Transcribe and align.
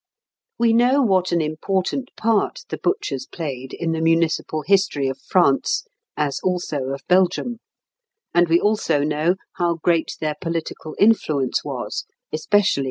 We 0.57 0.73
know 0.73 1.03
what 1.03 1.31
an 1.31 1.41
important 1.41 2.09
part 2.17 2.61
the 2.69 2.79
butchers 2.79 3.27
played 3.27 3.71
in 3.71 3.91
the 3.91 4.01
municipal 4.01 4.63
history 4.65 5.07
of 5.07 5.21
France, 5.21 5.83
as 6.17 6.39
also 6.41 6.85
of 6.85 7.03
Belgium; 7.07 7.59
and 8.33 8.47
we 8.49 8.59
also 8.59 9.03
know 9.03 9.35
how 9.57 9.75
great 9.75 10.17
their 10.19 10.37
political 10.41 10.95
influence 10.97 11.63
was, 11.63 12.05
especially 12.33 12.33
in 12.33 12.39
the 12.39 12.39
fifteenth 12.47 12.67
century. 12.67 12.77